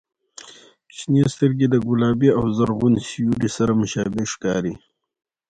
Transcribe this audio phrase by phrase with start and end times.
[0.95, 4.73] •شنې سترګې د ګلابي او زرغون سیوري سره مشابه ښکاري.